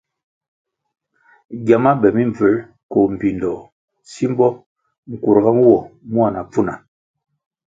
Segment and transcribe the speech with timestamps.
[1.65, 2.57] Giama be mimbvuer
[2.91, 3.59] koh mbpindoh
[4.11, 4.47] simbo
[5.11, 5.75] nkurga nwo
[6.11, 6.73] mua na pfuna.